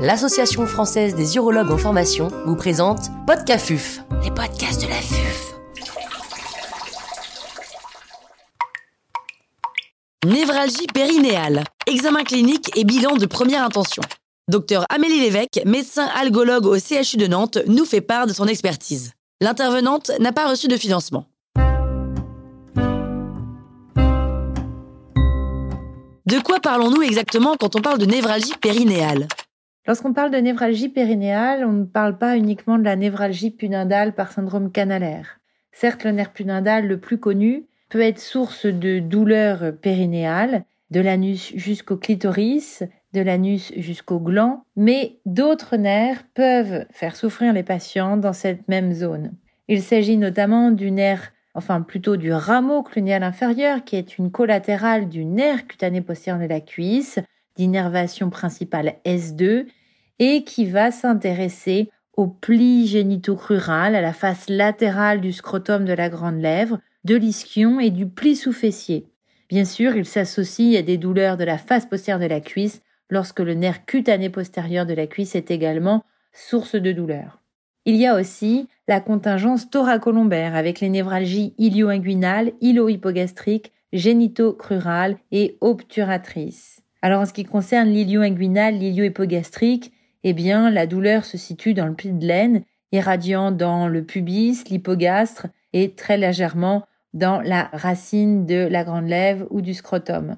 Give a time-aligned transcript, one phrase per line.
[0.00, 5.54] l'Association française des urologues en formation vous présente Podcafuf, les podcasts de la FUF.
[10.24, 14.02] Névralgie périnéale, examen clinique et bilan de première intention.
[14.48, 19.12] Docteur Amélie Lévesque, médecin algologue au CHU de Nantes, nous fait part de son expertise.
[19.42, 21.26] L'intervenante n'a pas reçu de financement.
[26.26, 29.26] De quoi parlons-nous exactement quand on parle de névralgie périnéale?
[29.90, 34.30] Lorsqu'on parle de névralgie périnéale, on ne parle pas uniquement de la névralgie pudendale par
[34.30, 35.40] syndrome canalaire.
[35.72, 41.52] Certes, le nerf pudendal le plus connu peut être source de douleurs périnéales, de l'anus
[41.56, 48.32] jusqu'au clitoris, de l'anus jusqu'au gland, mais d'autres nerfs peuvent faire souffrir les patients dans
[48.32, 49.32] cette même zone.
[49.66, 55.08] Il s'agit notamment du nerf enfin plutôt du rameau clunéal inférieur, qui est une collatérale
[55.08, 57.18] du nerf cutané postérieur de la cuisse,
[57.56, 59.66] d'innervation principale S2,
[60.20, 66.10] et qui va s'intéresser au pli génitocrural, à la face latérale du scrotum de la
[66.10, 69.06] grande lèvre, de l'ischion et du pli sous-fessier.
[69.48, 73.40] Bien sûr, il s'associe à des douleurs de la face postérieure de la cuisse lorsque
[73.40, 77.40] le nerf cutané postérieur de la cuisse est également source de douleur.
[77.86, 86.82] Il y a aussi la contingence thoracolombaire avec les névralgies ilio-inguinales, ilo-hypogastriques, génito-crurales et obturatrices.
[87.02, 89.92] Alors en ce qui concerne l'ilio-inguinal, l'ilio-hypogastrique,
[90.24, 94.64] eh bien la douleur se situe dans le pli de laine, irradiant dans le pubis,
[94.68, 100.36] l'hypogastre et très légèrement dans la racine de la grande lèvre ou du scrotum.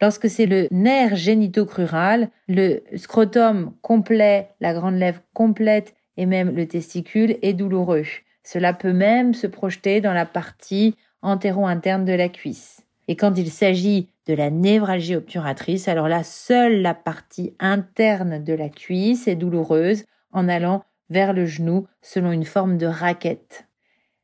[0.00, 6.66] Lorsque c'est le nerf génitocrural, le scrotum complet, la grande lèvre complète et même le
[6.66, 8.04] testicule est douloureux.
[8.42, 12.84] Cela peut même se projeter dans la partie antéro-interne de la cuisse.
[13.08, 18.54] Et quand il s'agit de la névralgie obturatrice, alors là, seule la partie interne de
[18.54, 23.66] la cuisse est douloureuse en allant vers le genou selon une forme de raquette.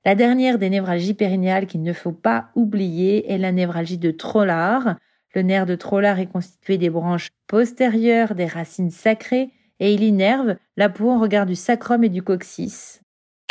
[0.04, 4.96] La dernière des névralgies périnéales qu'il ne faut pas oublier est la névralgie de Trollard.
[5.34, 10.56] Le nerf de Trollard est constitué des branches postérieures des racines sacrées et il innerve
[10.76, 13.02] la peau en regard du sacrum et du coccyx.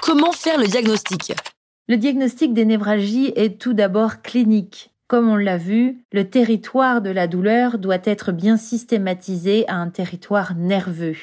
[0.02, 1.34] Comment faire le diagnostic?
[1.88, 4.92] Le diagnostic des névralgies est tout d'abord clinique.
[5.10, 9.90] Comme on l'a vu, le territoire de la douleur doit être bien systématisé à un
[9.90, 11.16] territoire nerveux.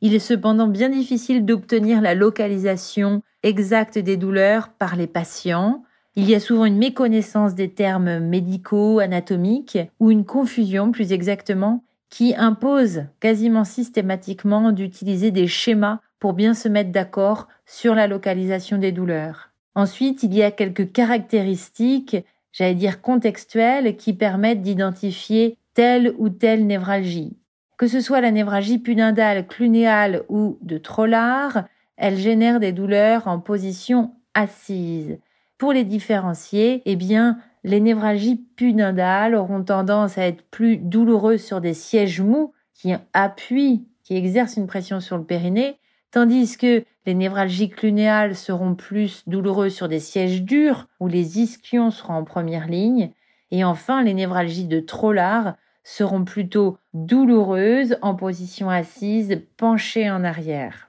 [0.00, 5.82] Il est cependant bien difficile d'obtenir la localisation exacte des douleurs par les patients.
[6.14, 11.82] Il y a souvent une méconnaissance des termes médicaux, anatomiques, ou une confusion plus exactement,
[12.10, 18.78] qui impose quasiment systématiquement d'utiliser des schémas pour bien se mettre d'accord sur la localisation
[18.78, 19.50] des douleurs.
[19.74, 22.16] Ensuite, il y a quelques caractéristiques,
[22.54, 27.36] j'allais dire contextuelles, qui permettent d'identifier telle ou telle névralgie.
[27.76, 31.64] Que ce soit la névralgie pudendale, clunéale ou de Trollard,
[31.96, 35.18] elle génère des douleurs en position assise.
[35.58, 41.60] Pour les différencier, eh bien, les névralgies pudendales auront tendance à être plus douloureuses sur
[41.60, 45.78] des sièges mous qui appuient, qui exercent une pression sur le périnée,
[46.14, 51.90] tandis que les névralgies clunéales seront plus douloureuses sur des sièges durs où les ischions
[51.90, 53.10] seront en première ligne,
[53.50, 60.88] et enfin les névralgies de Trollard seront plutôt douloureuses en position assise, penchée en arrière.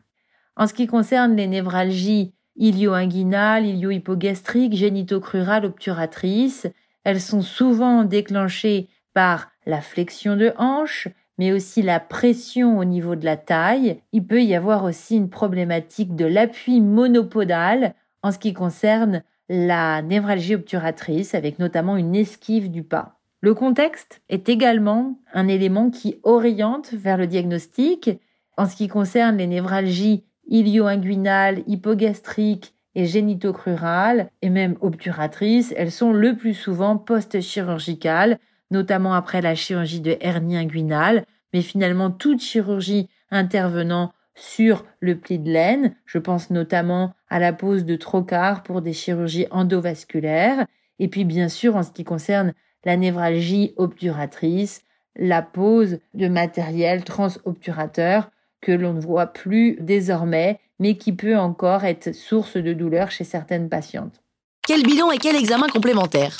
[0.58, 6.68] En ce qui concerne les névralgies ilio-inguinale, ilio-hypogastrique, génitocrurale, obturatrice.
[7.04, 13.16] Elles sont souvent déclenchées par la flexion de hanche, mais aussi la pression au niveau
[13.16, 14.02] de la taille.
[14.14, 20.02] Il peut y avoir aussi une problématique de l'appui monopodal en ce qui concerne la
[20.02, 23.20] névralgie obturatrice, avec notamment une esquive du pas.
[23.42, 28.10] Le contexte est également un élément qui oriente vers le diagnostic.
[28.58, 36.14] En ce qui concerne les névralgies ilio-inguinale, hypogastrique et génitocrurale, et même obturatrice, elles sont
[36.14, 38.40] le plus souvent post-chirurgicales,
[38.72, 45.40] notamment après la chirurgie de hernie inguinale, mais finalement toute chirurgie intervenant sur le pli
[45.40, 45.96] de laine.
[46.06, 50.68] Je pense notamment à la pose de trocar pour des chirurgies endovasculaires.
[51.00, 52.54] Et puis, bien sûr, en ce qui concerne
[52.84, 54.84] la névralgie obturatrice,
[55.16, 58.30] la pose de matériel transobturateur
[58.62, 63.24] que l'on ne voit plus désormais, mais qui peut encore être source de douleur chez
[63.24, 64.22] certaines patientes.
[64.68, 66.36] Quel bilan et quel examen complémentaire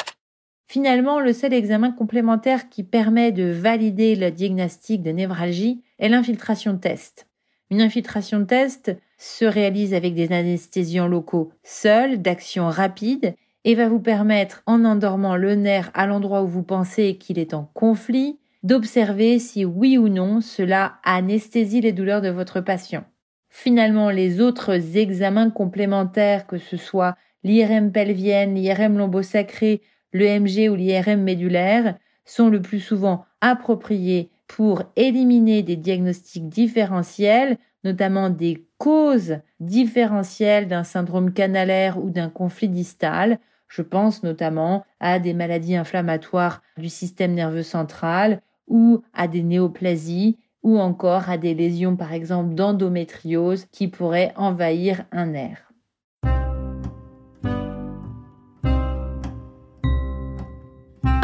[0.68, 6.78] Finalement, le seul examen complémentaire qui permet de valider le diagnostic de névralgie est l'infiltration
[6.78, 7.28] test.
[7.70, 14.00] Une infiltration test se réalise avec des anesthésiants locaux seuls, d'action rapide, et va vous
[14.00, 19.40] permettre, en endormant le nerf à l'endroit où vous pensez qu'il est en conflit, d'observer
[19.40, 23.04] si oui ou non cela anesthésie les douleurs de votre patient.
[23.50, 29.82] Finalement, les autres examens complémentaires, que ce soit l'IRM pelvienne, l'IRM lombosacré,
[30.16, 38.30] l'EMG ou l'IRM médulaire, sont le plus souvent appropriés pour éliminer des diagnostics différentiels, notamment
[38.30, 43.40] des causes différentielles d'un syndrome canalaire ou d'un conflit distal.
[43.68, 50.38] Je pense notamment à des maladies inflammatoires du système nerveux central ou à des néoplasies
[50.64, 55.75] ou encore à des lésions par exemple d'endométriose qui pourraient envahir un nerf.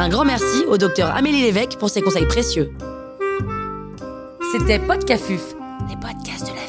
[0.02, 2.74] Un grand merci au docteur Amélie Lévesque pour ses conseils précieux.
[4.52, 5.54] C'était Podcafuf,
[5.90, 6.66] les podcasts de la